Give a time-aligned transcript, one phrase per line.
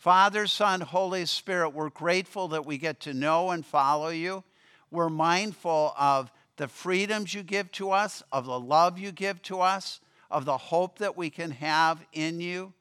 [0.00, 4.42] Father, Son, Holy Spirit, we're grateful that we get to know and follow you.
[4.90, 9.60] We're mindful of the freedoms you give to us, of the love you give to
[9.60, 10.00] us,
[10.30, 12.72] of the hope that we can have in you.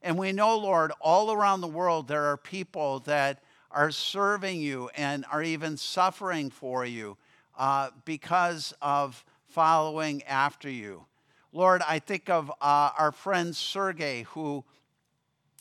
[0.00, 4.88] And we know, Lord, all around the world there are people that are serving you
[4.96, 7.18] and are even suffering for you
[7.58, 11.04] uh, because of following after you.
[11.52, 14.64] Lord, I think of uh, our friend Sergey, who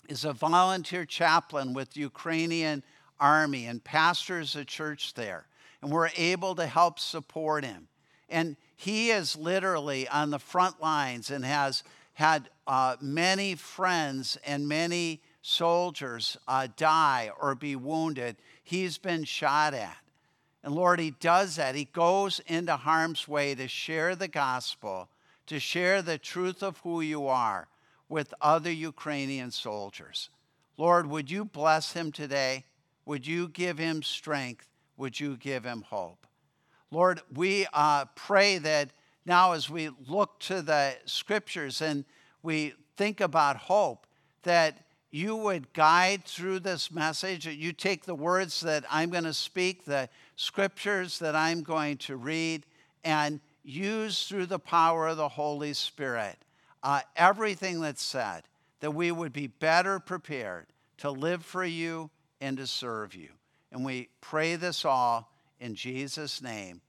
[0.09, 2.83] is a volunteer chaplain with the Ukrainian
[3.19, 5.45] army and pastors a church there.
[5.81, 7.87] And we're able to help support him.
[8.29, 14.67] And he is literally on the front lines and has had uh, many friends and
[14.67, 18.37] many soldiers uh, die or be wounded.
[18.63, 19.97] He's been shot at.
[20.63, 21.73] And Lord, he does that.
[21.75, 25.09] He goes into harm's way to share the gospel,
[25.47, 27.67] to share the truth of who you are
[28.11, 30.29] with other Ukrainian soldiers.
[30.77, 32.65] Lord, would you bless him today?
[33.05, 34.67] Would you give him strength?
[34.97, 36.27] Would you give him hope?
[36.91, 38.89] Lord, we uh, pray that
[39.25, 42.03] now as we look to the scriptures and
[42.43, 44.05] we think about hope,
[44.43, 49.23] that you would guide through this message, that you take the words that I'm going
[49.23, 52.65] to speak, the scriptures that I'm going to read,
[53.05, 56.37] and use through the power of the Holy Spirit
[56.83, 58.43] uh, everything that's said,
[58.79, 63.29] that we would be better prepared to live for you and to serve you.
[63.71, 66.81] And we pray this all in Jesus' name.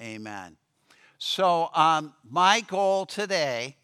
[0.00, 0.56] Amen.
[1.18, 3.76] So, um, my goal today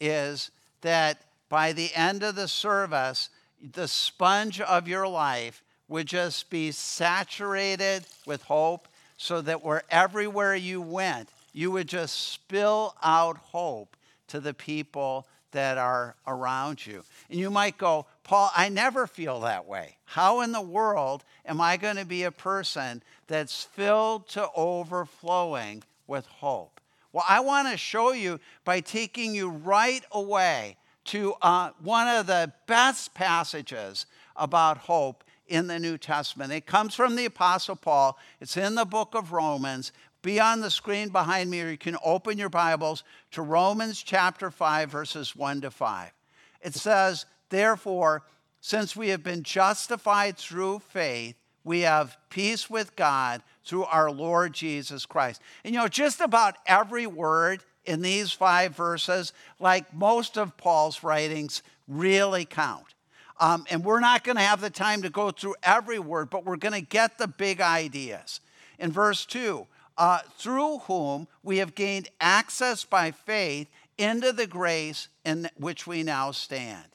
[0.00, 3.28] is that by the end of the service,
[3.60, 10.54] the sponge of your life would just be saturated with hope so that where everywhere
[10.54, 13.96] you went, you would just spill out hope
[14.28, 17.02] to the people that are around you.
[17.30, 19.96] And you might go, Paul, I never feel that way.
[20.04, 25.82] How in the world am I going to be a person that's filled to overflowing
[26.06, 26.80] with hope?
[27.12, 30.76] Well, I want to show you by taking you right away
[31.06, 34.04] to uh, one of the best passages
[34.36, 36.52] about hope in the New Testament.
[36.52, 39.92] It comes from the Apostle Paul, it's in the book of Romans,
[40.28, 44.50] be on the screen behind me, or you can open your Bibles to Romans chapter
[44.50, 46.12] 5, verses 1 to 5.
[46.60, 48.24] It says, Therefore,
[48.60, 51.34] since we have been justified through faith,
[51.64, 55.40] we have peace with God through our Lord Jesus Christ.
[55.64, 61.02] And you know, just about every word in these five verses, like most of Paul's
[61.02, 62.94] writings, really count.
[63.40, 66.44] Um, and we're not going to have the time to go through every word, but
[66.44, 68.42] we're going to get the big ideas.
[68.78, 69.66] In verse 2,
[69.98, 76.02] uh, through whom we have gained access by faith into the grace in which we
[76.02, 76.86] now stand.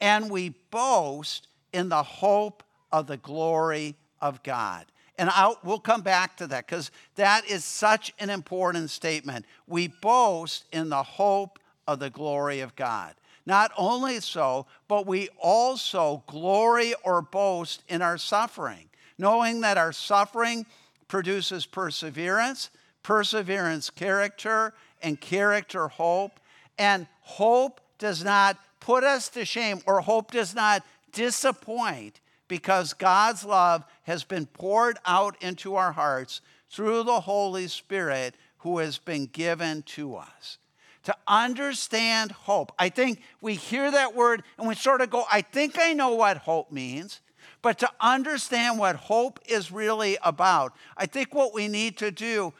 [0.00, 2.62] And we boast in the hope
[2.92, 4.86] of the glory of God.
[5.18, 9.46] And I'll, we'll come back to that because that is such an important statement.
[9.66, 13.14] We boast in the hope of the glory of God.
[13.46, 18.88] Not only so, but we also glory or boast in our suffering,
[19.18, 20.66] knowing that our suffering
[21.14, 22.70] produces perseverance,
[23.04, 26.40] perseverance, character, and character, hope.
[26.76, 30.82] And hope does not put us to shame, or hope does not
[31.12, 38.34] disappoint because God's love has been poured out into our hearts through the Holy Spirit
[38.58, 40.58] who has been given to us.
[41.04, 42.72] To understand hope.
[42.76, 46.16] I think we hear that word and we sort of go, I think I know
[46.16, 47.20] what hope means.
[47.64, 52.52] But to understand what hope is really about, I think what we need to do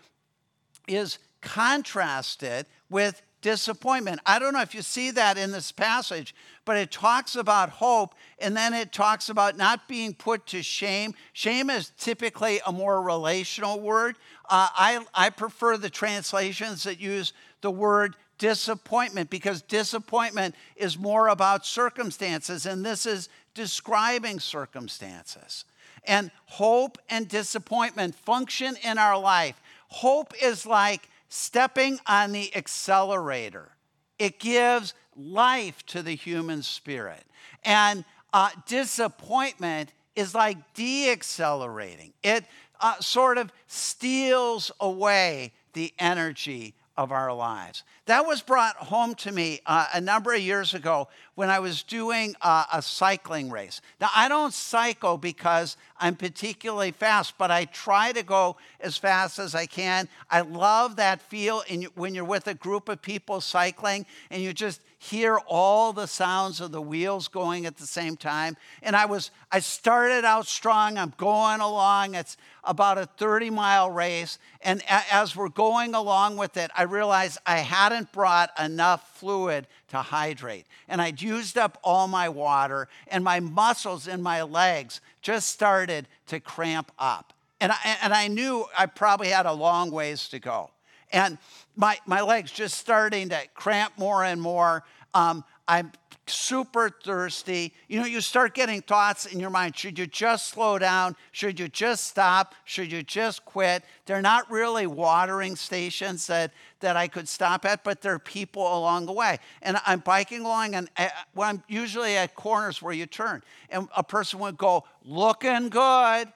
[0.88, 4.20] is contrast it with disappointment.
[4.24, 6.34] I don't know if you see that in this passage,
[6.64, 11.12] but it talks about hope and then it talks about not being put to shame.
[11.34, 14.16] Shame is typically a more relational word.
[14.48, 21.28] Uh, I, I prefer the translations that use the word disappointment because disappointment is more
[21.28, 25.64] about circumstances, and this is describing circumstances.
[26.06, 29.60] And hope and disappointment function in our life.
[29.88, 33.70] Hope is like stepping on the accelerator,
[34.18, 37.24] it gives life to the human spirit.
[37.64, 42.44] And uh, disappointment is like deaccelerating, it
[42.80, 47.82] uh, sort of steals away the energy of our lives.
[48.06, 51.82] That was brought home to me uh, a number of years ago when I was
[51.82, 53.80] doing uh, a cycling race.
[54.00, 59.38] Now, I don't cycle because I'm particularly fast, but I try to go as fast
[59.38, 60.08] as I can.
[60.30, 64.52] I love that feel in, when you're with a group of people cycling and you
[64.52, 68.56] just hear all the sounds of the wheels going at the same time.
[68.82, 70.96] And I was, I started out strong.
[70.96, 72.14] I'm going along.
[72.14, 74.38] It's about a 30 mile race.
[74.62, 79.98] And as we're going along with it, I realized I hadn't brought enough fluid to
[79.98, 80.64] hydrate.
[80.88, 86.08] And I'd used up all my water, and my muscles in my legs just started
[86.28, 87.34] to cramp up.
[87.60, 90.70] And I, and I knew I probably had a long ways to go.
[91.14, 91.38] And
[91.76, 94.82] my, my legs just starting to cramp more and more.
[95.14, 95.92] Um, I'm
[96.26, 97.72] super thirsty.
[97.86, 101.14] You know, you start getting thoughts in your mind should you just slow down?
[101.30, 102.56] Should you just stop?
[102.64, 103.84] Should you just quit?
[104.06, 108.62] They're not really watering stations that, that I could stop at, but there are people
[108.62, 109.38] along the way.
[109.62, 113.88] And I'm biking along, and I, well, I'm usually at corners where you turn, and
[113.96, 116.32] a person would go, looking good.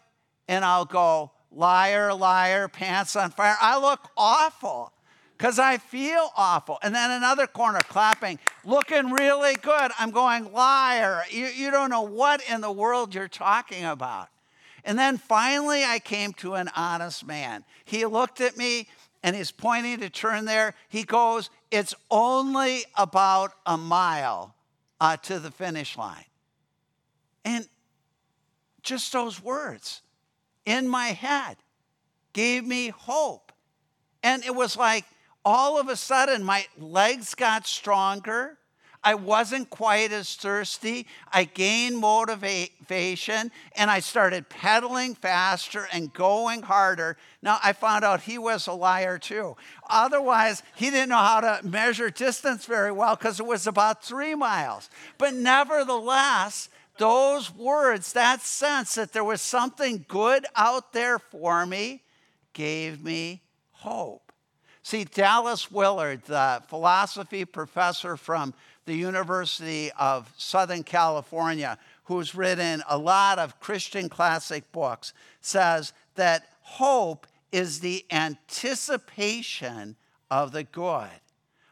[0.47, 3.57] And I'll go, liar, liar, pants on fire.
[3.61, 4.93] I look awful
[5.37, 6.79] because I feel awful.
[6.83, 9.93] And then another corner clapping, looking really good.
[9.99, 11.23] I'm going, liar.
[11.31, 14.29] You, you don't know what in the world you're talking about.
[14.85, 17.65] And then finally, I came to an honest man.
[17.85, 18.89] He looked at me
[19.23, 20.75] and he's pointing to turn there.
[20.89, 24.55] He goes, It's only about a mile
[25.01, 26.25] uh, to the finish line.
[27.45, 27.69] And
[28.83, 30.03] just those words
[30.69, 31.57] in my head
[32.35, 33.53] gave me hope.
[34.23, 35.07] And it was like,
[35.43, 38.59] all of a sudden my legs got stronger.
[39.03, 41.07] I wasn't quite as thirsty.
[41.33, 47.17] I gained motivation and I started pedaling faster and going harder.
[47.41, 49.57] Now, I found out he was a liar too.
[49.89, 54.35] Otherwise, he didn't know how to measure distance very well because it was about three
[54.35, 54.91] miles.
[55.17, 56.69] But nevertheless,
[56.99, 62.03] those words, that sense that there was something good out there for me,
[62.53, 63.43] gave me
[63.73, 64.33] hope.
[64.83, 68.55] See, Dallas Willard, the philosophy professor from
[68.87, 76.49] the University of Southern California, who's written a lot of Christian classic books, says that
[76.63, 79.95] hope is the anticipation
[80.31, 81.09] of the good.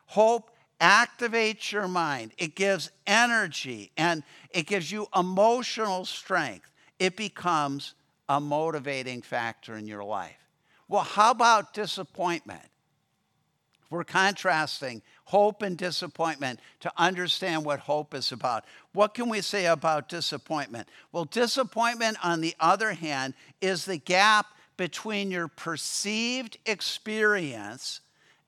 [0.06, 0.50] Hope
[0.81, 6.70] activates your mind, it gives energy, and it gives you emotional strength.
[6.99, 7.94] It becomes
[8.28, 10.37] a motivating factor in your life.
[10.88, 12.62] Well, how about disappointment?
[13.88, 18.64] We're contrasting hope and disappointment to understand what hope is about.
[18.93, 20.88] What can we say about disappointment?
[21.12, 24.46] Well, disappointment, on the other hand, is the gap
[24.76, 28.00] between your perceived experience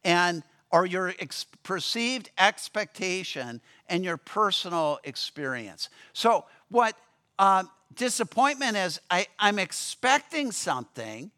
[0.05, 5.88] and or your ex- perceived expectation and your personal experience.
[6.12, 6.94] So, what
[7.38, 11.31] um, disappointment is, I, I'm expecting something,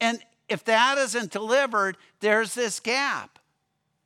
[0.00, 0.18] and
[0.48, 3.38] if that isn't delivered, there's this gap.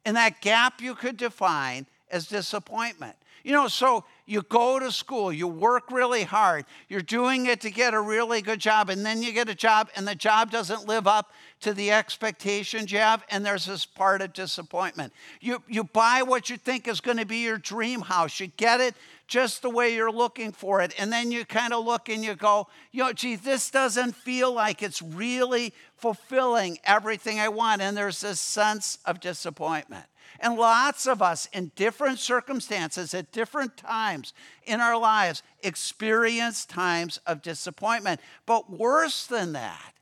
[0.04, 3.16] And that gap you could define as disappointment.
[3.42, 7.70] You know, so you go to school, you work really hard, you're doing it to
[7.70, 10.86] get a really good job, and then you get a job, and the job doesn't
[10.86, 11.32] live up
[11.62, 15.12] to the expectations you have, and there's this part of disappointment.
[15.40, 18.80] You, you buy what you think is going to be your dream house, you get
[18.80, 18.94] it
[19.30, 22.34] just the way you're looking for it, and then you kind of look and you
[22.34, 27.96] go, you know, gee, this doesn't feel like it's really fulfilling everything I want, and
[27.96, 30.04] there's this sense of disappointment.
[30.40, 34.32] And lots of us in different circumstances at different times
[34.64, 38.20] in our lives experience times of disappointment.
[38.46, 39.94] But worse than that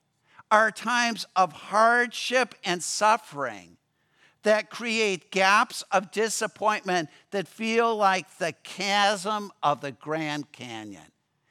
[0.50, 3.77] are times of hardship and suffering
[4.42, 11.02] that create gaps of disappointment that feel like the chasm of the Grand Canyon.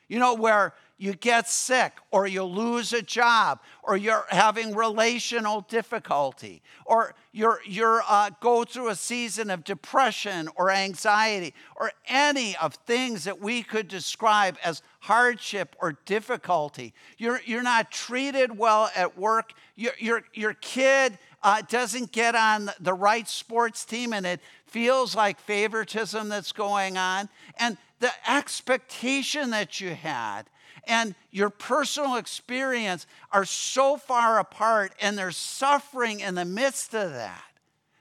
[0.07, 5.61] You know, where you get sick or you lose a job or you're having relational
[5.61, 12.55] difficulty or you're, you're uh, go through a season of depression or anxiety or any
[12.57, 18.89] of things that we could describe as hardship or difficulty you're, you're not treated well
[18.95, 21.17] at work your, your, your kid
[21.47, 26.97] uh, doesn't get on the right sports team and it feels like favoritism that's going
[26.97, 30.41] on and the expectation that you had
[30.87, 37.13] and your personal experience are so far apart and there's suffering in the midst of
[37.13, 37.53] that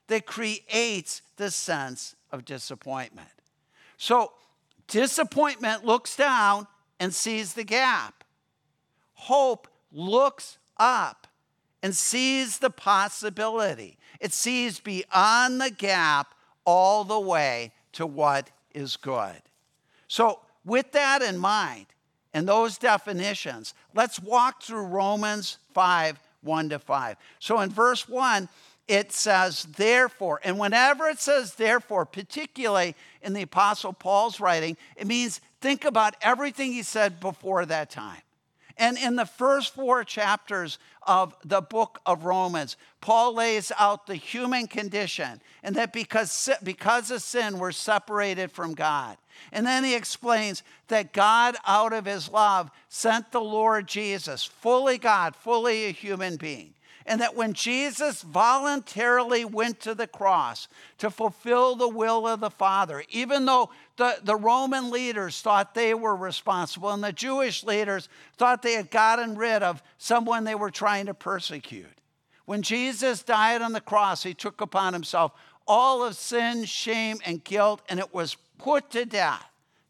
[0.08, 3.28] that creates the sense of disappointment.
[3.96, 4.32] So,
[4.88, 6.66] disappointment looks down
[6.98, 8.24] and sees the gap.
[9.14, 11.25] Hope looks up
[11.82, 13.98] and sees the possibility.
[14.20, 19.42] It sees beyond the gap all the way to what is good.
[20.08, 21.86] So, with that in mind,
[22.36, 23.72] and those definitions.
[23.94, 27.16] Let's walk through Romans 5 1 to 5.
[27.40, 28.50] So in verse 1,
[28.86, 30.42] it says therefore.
[30.44, 36.14] And whenever it says therefore, particularly in the Apostle Paul's writing, it means think about
[36.20, 38.20] everything he said before that time.
[38.78, 44.16] And in the first four chapters of the book of Romans, Paul lays out the
[44.16, 49.16] human condition and that because, because of sin, we're separated from God.
[49.50, 54.98] And then he explains that God, out of his love, sent the Lord Jesus, fully
[54.98, 56.74] God, fully a human being
[57.06, 62.50] and that when Jesus voluntarily went to the cross to fulfill the will of the
[62.50, 68.08] Father, even though the, the Roman leaders thought they were responsible and the Jewish leaders
[68.36, 71.86] thought they had gotten rid of someone they were trying to persecute,
[72.44, 75.32] when Jesus died on the cross, he took upon himself
[75.66, 79.44] all of sin, shame, and guilt, and it was put to death.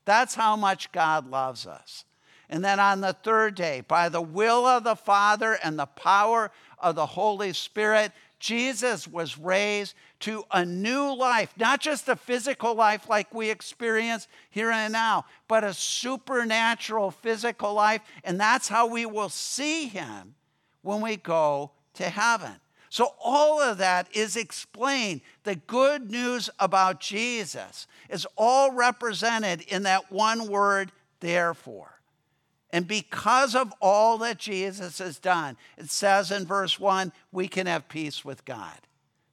[0.07, 2.06] That's how much God loves us.
[2.49, 6.51] And then on the third day, by the will of the Father and the power
[6.79, 12.75] of the Holy Spirit, Jesus was raised to a new life, not just a physical
[12.75, 18.03] life like we experience here and now, but a supernatural physical life.
[18.25, 20.35] And that's how we will see him
[20.83, 22.53] when we go to heaven.
[22.89, 25.21] So, all of that is explained.
[25.43, 31.96] The good news about Jesus is all represented in that one word, therefore.
[32.71, 37.67] And because of all that Jesus has done, it says in verse 1, we can
[37.67, 38.79] have peace with God.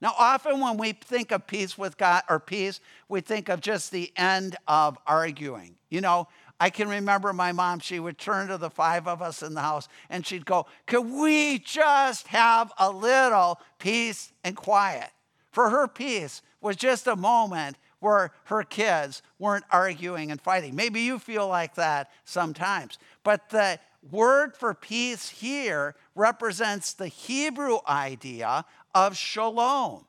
[0.01, 3.91] Now, often when we think of peace with God or peace, we think of just
[3.91, 5.75] the end of arguing.
[5.89, 6.27] You know,
[6.59, 9.61] I can remember my mom, she would turn to the five of us in the
[9.61, 15.09] house and she'd go, Could we just have a little peace and quiet?
[15.51, 20.75] For her, peace was just a moment where her kids weren't arguing and fighting.
[20.75, 22.97] Maybe you feel like that sometimes.
[23.23, 23.79] But the
[24.11, 30.05] word for peace here represents the Hebrew idea of shalom.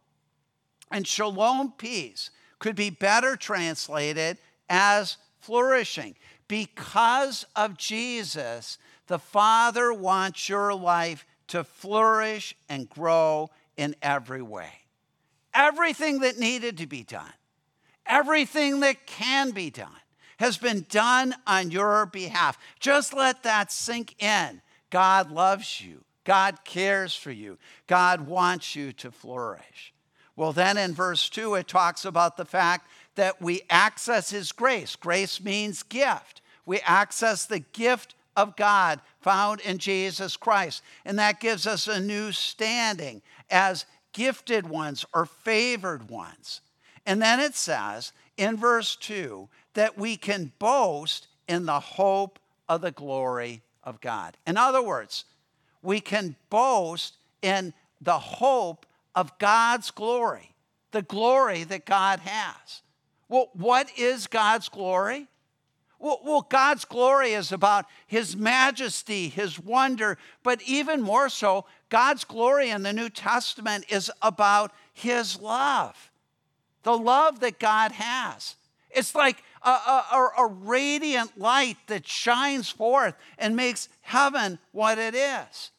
[0.91, 6.17] And shalom, peace, could be better translated as flourishing.
[6.49, 14.71] Because of Jesus, the Father wants your life to flourish and grow in every way.
[15.55, 17.33] Everything that needed to be done
[18.07, 19.89] Everything that can be done
[20.39, 22.59] has been done on your behalf.
[22.81, 24.61] Just let that sink in.
[24.91, 26.05] God loves you.
[26.25, 27.59] God cares for you.
[27.87, 29.93] God wants you to flourish.
[30.37, 34.97] Well, then in verse 2, it talks about the fact that we access His grace.
[34.97, 36.41] Grace means gift.
[36.67, 40.83] We access the gift of God found in Jesus Christ.
[41.05, 46.61] And that gives us a new standing as gifted ones or favored ones.
[47.07, 52.81] And then it says in verse 2 that we can boast in the hope of
[52.81, 54.37] the glory of God.
[54.47, 55.25] In other words,
[55.83, 60.55] we can boast in the hope of God's glory,
[60.93, 62.83] the glory that God has.
[63.29, 65.27] Well, what is God's glory?
[65.99, 72.71] Well, God's glory is about His majesty, His wonder, but even more so, God's glory
[72.71, 76.11] in the New Testament is about His love
[76.85, 78.57] the love that God has.
[78.91, 85.15] It's like a, a, a, radiant light that shines forth and makes heaven what it
[85.15, 85.71] is.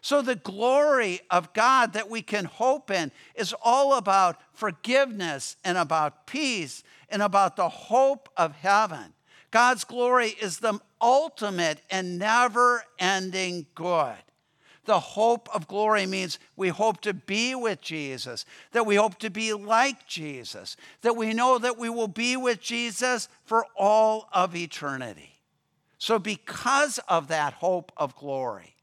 [0.00, 5.78] So, the glory of God that we can hope in is all about forgiveness and
[5.78, 9.14] about peace and about the hope of heaven.
[9.50, 14.16] God's glory is the ultimate and never ending good.
[14.88, 19.28] The hope of glory means we hope to be with Jesus, that we hope to
[19.28, 24.56] be like Jesus, that we know that we will be with Jesus for all of
[24.56, 25.42] eternity.
[25.98, 28.76] So, because of that hope of glory,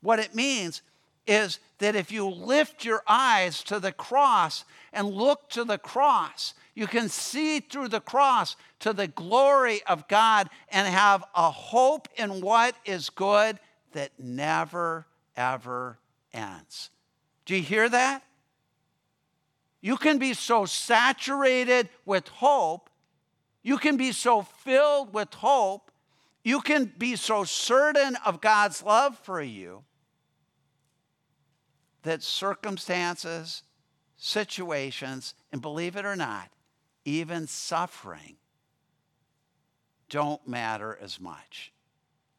[0.00, 0.80] what it means
[1.26, 6.54] is that if you lift your eyes to the cross and look to the cross,
[6.74, 12.08] you can see through the cross to the glory of God and have a hope
[12.16, 13.60] in what is good
[13.92, 15.04] that never
[15.38, 15.98] ever
[16.34, 16.90] ends.
[17.46, 18.22] Do you hear that?
[19.80, 22.90] You can be so saturated with hope,
[23.62, 25.90] you can be so filled with hope,
[26.42, 29.84] you can be so certain of God's love for you
[32.02, 33.62] that circumstances,
[34.16, 36.50] situations, and believe it or not,
[37.04, 38.36] even suffering
[40.08, 41.72] don't matter as much.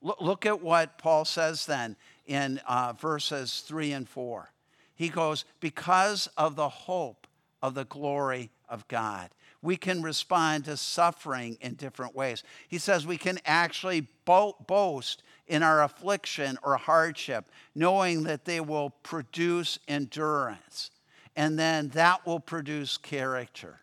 [0.02, 4.52] Look at what Paul says then in uh, verses 3 and 4.
[4.96, 7.28] He goes, Because of the hope
[7.62, 9.30] of the glory of God,
[9.62, 12.44] we can respond to suffering in different ways.
[12.68, 18.62] He says we can actually bo- boast in our affliction or hardship, knowing that they
[18.62, 20.92] will produce endurance.
[21.36, 23.80] and then that will produce character.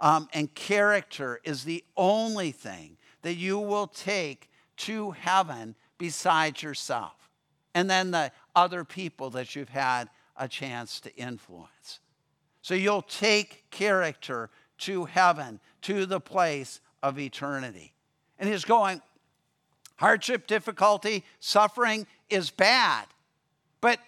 [0.00, 4.49] Um, and character is the only thing that you will take
[4.80, 7.30] to heaven besides yourself.
[7.74, 12.00] And then the other people that you've had a chance to influence.
[12.62, 17.92] So you'll take character to heaven, to the place of eternity.
[18.38, 19.02] And he's going,
[19.96, 23.06] hardship, difficulty, suffering is bad,
[23.80, 23.98] but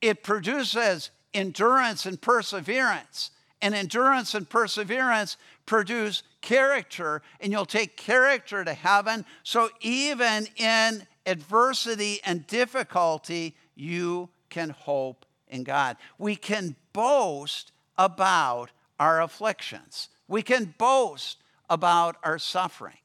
[0.00, 3.32] it produces endurance and perseverance.
[3.62, 5.36] And endurance and perseverance
[5.66, 9.24] produce character, and you'll take character to heaven.
[9.42, 15.96] So even in adversity and difficulty, you can hope in God.
[16.18, 21.38] We can boast about our afflictions, we can boast
[21.68, 22.96] about our suffering.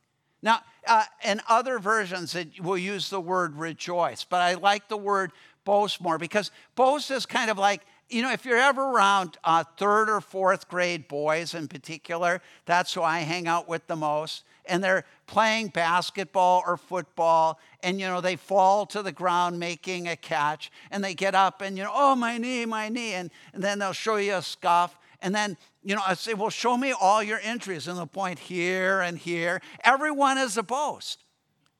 [0.41, 4.97] Now, uh, in other versions, it will use the word rejoice, but I like the
[4.97, 5.31] word
[5.63, 9.63] boast more because boast is kind of like, you know, if you're ever around uh,
[9.77, 14.43] third or fourth grade boys in particular, that's who I hang out with the most.
[14.67, 20.07] And they're playing basketball or football, and you know, they fall to the ground making
[20.07, 23.13] a catch, and they get up and, you know, oh, my knee, my knee.
[23.13, 24.97] And, and then they'll show you a scuff.
[25.21, 27.88] And then, you know, I say, well, show me all your injuries.
[27.88, 29.62] And they'll point here and here.
[29.83, 31.24] Everyone is a boast.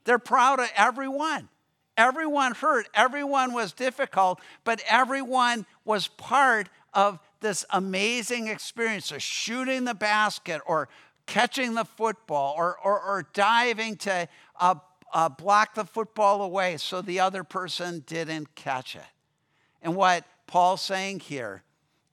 [0.06, 1.50] They're proud of everyone.
[1.98, 9.86] Everyone hurt, everyone was difficult, but everyone was part of this amazing experience of shooting
[9.86, 10.90] the basket or
[11.26, 14.28] catching the football or, or, or diving to
[14.60, 14.76] uh,
[15.14, 19.02] uh, block the football away so the other person didn't catch it.
[19.82, 21.64] And what Paul's saying here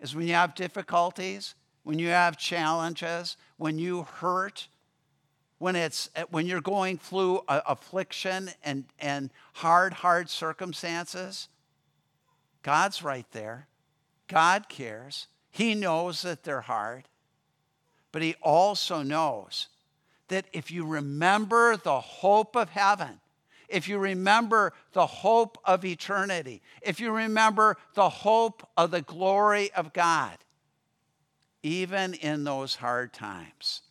[0.00, 4.68] is when you have difficulties, when you have challenges, when you hurt,
[5.62, 11.48] when, it's, eh, when you're going through affliction and, and hard, hard circumstances,
[12.64, 13.68] God's right there.
[14.26, 15.28] God cares.
[15.52, 17.04] He knows that they're hard.
[18.10, 19.68] But He also knows
[20.26, 23.20] that if you remember the hope of heaven,
[23.68, 29.72] if you remember the hope of eternity, if you remember the hope of the glory
[29.74, 30.38] of God,
[31.62, 33.82] even in those hard times,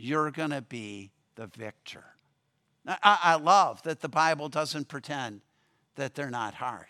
[0.00, 2.04] you're going to be the victor.
[2.86, 5.42] I, I, love that the Bible doesn't pretend
[5.96, 6.86] that they're not hard.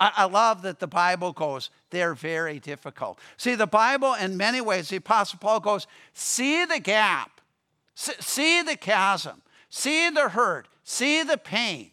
[0.00, 3.20] I, I love that the Bible goes, they're very difficult.
[3.36, 7.40] See, the Bible, in many ways, the Apostle Paul goes, see the gap,
[7.94, 11.92] see the chasm, see the hurt, see the pain,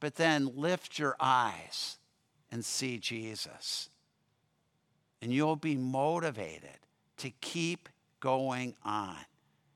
[0.00, 1.98] but then lift your eyes
[2.50, 3.88] and see Jesus.
[5.22, 6.78] And you'll be motivated
[7.18, 7.88] to keep
[8.20, 9.16] going on.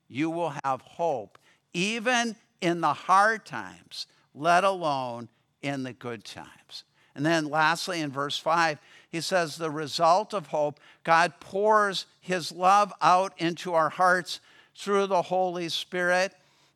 [0.08, 1.38] You will have hope
[1.72, 5.28] even in the hard times, let alone
[5.62, 6.84] in the good times.
[7.14, 8.78] And then lastly, in verse 5,
[9.10, 14.40] he says, The result of hope, God pours his love out into our hearts
[14.74, 16.34] through the Holy Spirit,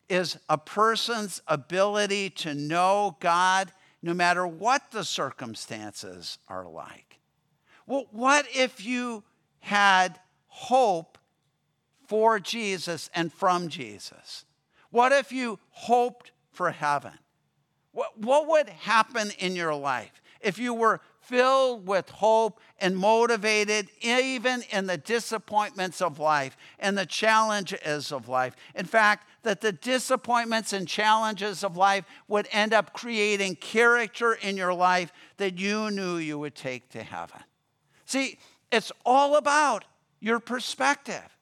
[0.08, 7.18] is a person's ability to know God no matter what the circumstances are like.
[7.86, 9.24] Well, what if you
[9.60, 11.15] had hope
[12.06, 14.44] for Jesus and from Jesus?
[14.90, 17.12] What if you hoped for heaven?
[17.92, 23.88] What, what would happen in your life if you were filled with hope and motivated
[24.00, 28.54] even in the disappointments of life and the challenges of life?
[28.74, 34.56] In fact, that the disappointments and challenges of life would end up creating character in
[34.56, 37.40] your life that you knew you would take to heaven.
[38.04, 38.38] See,
[38.72, 39.84] it's all about
[40.20, 41.35] your perspective.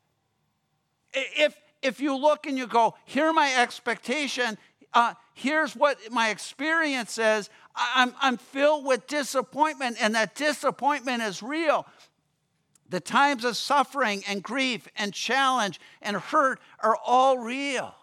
[1.15, 4.59] If, if you look and you go, here my expectation,
[4.93, 11.43] uh, here's what my experience is, I'm, I'm filled with disappointment, and that disappointment is
[11.43, 11.87] real.
[12.89, 17.95] The times of suffering and grief and challenge and hurt are all real.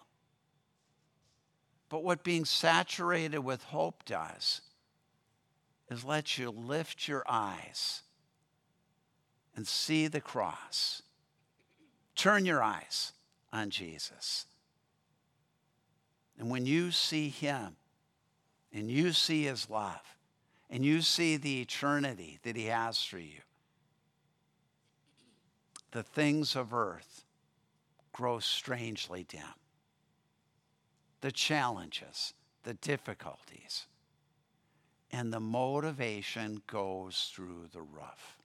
[1.87, 4.61] But what being saturated with hope does
[5.89, 8.01] is let you lift your eyes
[9.55, 11.01] and see the cross
[12.15, 13.13] Turn your eyes
[13.51, 14.45] on Jesus.
[16.37, 17.75] And when you see him
[18.73, 20.15] and you see his love
[20.69, 23.41] and you see the eternity that he has for you,
[25.91, 27.25] the things of earth
[28.13, 29.41] grow strangely dim.
[31.21, 33.85] The challenges, the difficulties,
[35.11, 38.40] and the motivation goes through the roof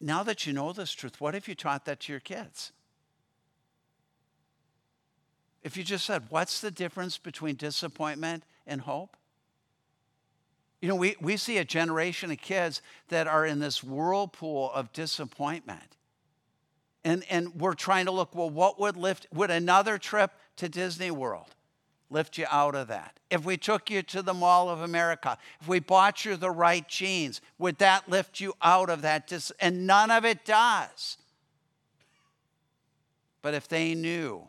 [0.00, 2.72] now that you know this truth, what if you taught that to your kids?
[5.62, 9.16] If you just said, What's the difference between disappointment and hope?
[10.80, 14.92] You know, we, we see a generation of kids that are in this whirlpool of
[14.92, 15.96] disappointment.
[17.04, 21.10] And, and we're trying to look, well, what would lift, would another trip to Disney
[21.10, 21.54] World
[22.10, 23.18] lift you out of that?
[23.30, 26.86] If we took you to the Mall of America, if we bought you the right
[26.88, 29.26] jeans, would that lift you out of that?
[29.26, 31.18] Dis- and none of it does.
[33.42, 34.48] But if they knew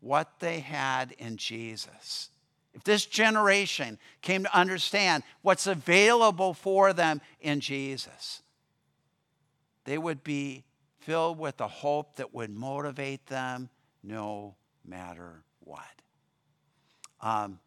[0.00, 2.30] what they had in Jesus,
[2.74, 8.42] if this generation came to understand what's available for them in Jesus,
[9.84, 10.64] they would be
[11.00, 13.68] filled with a hope that would motivate them
[14.02, 15.99] no matter what.
[17.22, 17.58] Um,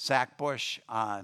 [0.00, 1.22] Zach Bush, uh,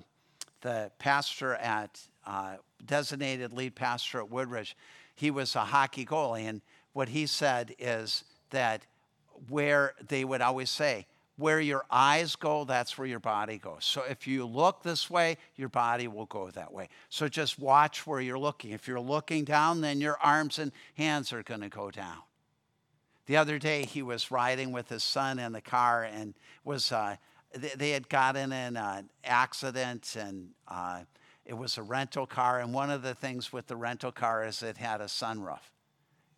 [0.61, 4.77] the pastor at, uh, designated lead pastor at Woodridge,
[5.14, 6.48] he was a hockey goalie.
[6.48, 6.61] And
[6.92, 8.83] what he said is that
[9.48, 13.85] where they would always say, where your eyes go, that's where your body goes.
[13.85, 16.88] So if you look this way, your body will go that way.
[17.11, 18.72] So just watch where you're looking.
[18.72, 22.18] If you're looking down, then your arms and hands are going to go down.
[23.27, 27.16] The other day, he was riding with his son in the car and was uh,
[27.54, 31.00] they, had gotten in an accident and uh,
[31.46, 32.61] it was a rental car.
[32.61, 35.70] And one of the things with the rental car is it had a sunroof.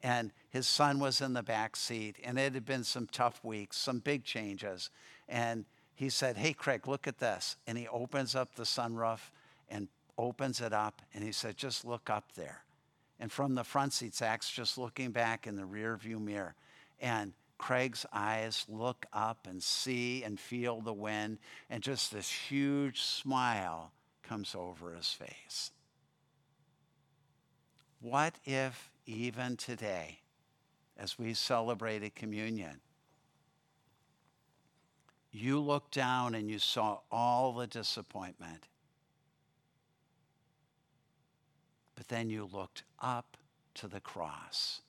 [0.03, 3.77] And his son was in the back seat and it had been some tough weeks
[3.77, 4.91] some big changes.
[5.29, 7.57] And he said hey craig look at this.
[7.67, 9.31] And he opens up the sunroof
[9.69, 12.63] and opens it up and he said just look up there.
[13.19, 16.55] And from the front seat zach's just looking back in the rear view mirror.
[17.01, 23.01] And craig's eyes look up and see and feel the wind and just this huge
[23.03, 23.93] smile
[24.23, 25.71] comes over his face
[28.01, 30.21] what if even today,
[30.97, 32.81] as we celebrated communion,
[35.31, 38.67] you looked down and you saw all the disappointment.
[41.95, 43.37] But then you looked up
[43.75, 44.81] to the cross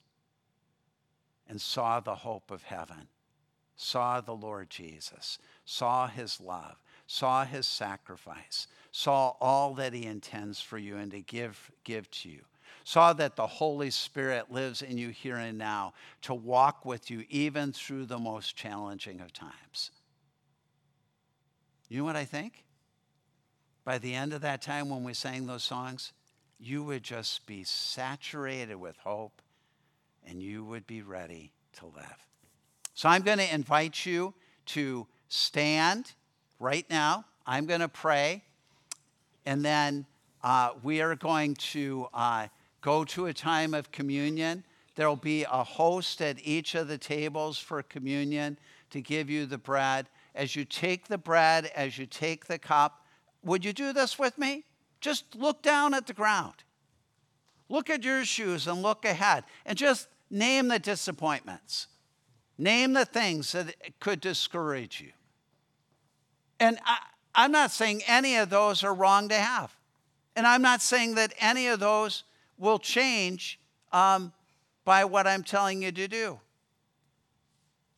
[1.51, 3.09] and saw the hope of heaven,
[3.75, 10.61] saw the Lord Jesus, saw his love, saw his sacrifice, saw all that he intends
[10.61, 12.45] for you and to give, give to you
[12.83, 17.25] saw that the Holy Spirit lives in you here and now to walk with you
[17.29, 19.91] even through the most challenging of times.
[21.89, 22.63] You know what I think?
[23.83, 26.11] By the end of that time when we sang those songs,
[26.59, 29.43] you would just be saturated with hope
[30.27, 32.27] and you would be ready to live.
[32.93, 34.33] So I'm going to invite you
[34.67, 36.13] to stand
[36.59, 37.25] right now.
[37.45, 38.43] I'm going to pray,
[39.45, 40.05] and then
[40.43, 42.07] uh, we are going to.
[42.13, 42.47] Uh,
[42.81, 44.63] go to a time of communion.
[44.95, 48.57] There'll be a host at each of the tables for communion
[48.89, 50.07] to give you the bread.
[50.35, 53.05] As you take the bread, as you take the cup,
[53.43, 54.65] would you do this with me?
[54.99, 56.55] Just look down at the ground.
[57.71, 61.87] Look at your shoes and look ahead and just name the disappointments.
[62.57, 65.13] Name the things that could discourage you.
[66.59, 66.77] And
[67.33, 69.73] I, am not saying any of those are wrong to have.
[70.35, 72.25] And I'm not saying that any of those
[72.57, 73.57] will change
[73.93, 74.33] um,
[74.83, 76.41] by what I'm telling you to do.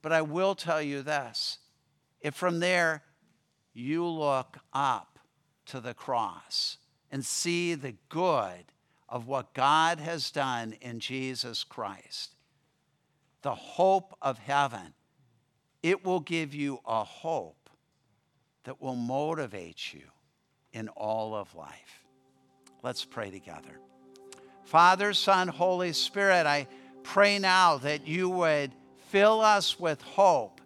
[0.04, 1.58] But I will tell you this
[2.22, 3.02] if from there
[3.74, 5.18] you look up
[5.66, 6.78] to the cross
[7.12, 8.66] and see the good
[9.14, 12.34] of what God has done in Jesus Christ,
[13.44, 14.96] the hope of heaven,
[15.84, 17.70] it will give you a hope
[18.64, 20.02] that will motivate you
[20.72, 22.04] in all of life.
[22.82, 23.80] Let's pray together.
[24.64, 26.66] Father, Son, Holy Spirit, I
[27.04, 28.72] pray now that you would
[29.10, 30.60] fill us with hope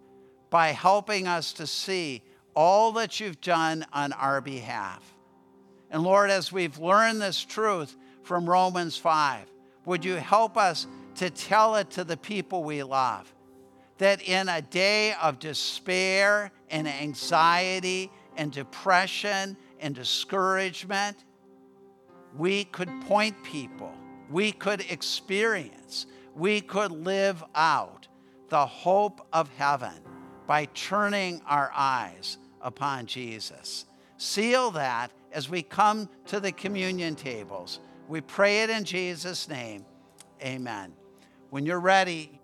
[0.49, 2.23] by helping us to see
[2.55, 5.03] all that you've done on our behalf.
[5.91, 7.93] And Lord, as we've learned this truth
[8.27, 9.49] from Romans 5,
[9.85, 10.85] would you help us
[11.15, 13.33] to tell it to the people we love?
[13.99, 21.23] That in a day of despair and anxiety and depression and discouragement,
[22.35, 23.93] we could point people,
[24.29, 28.07] we could experience, we could live out
[28.49, 30.01] the hope of heaven
[30.45, 33.85] by turning our eyes upon Jesus.
[34.17, 37.79] Seal that as we come to the communion tables.
[38.07, 39.85] We pray it in Jesus' name.
[40.41, 40.93] Amen.
[41.49, 42.36] When you're ready,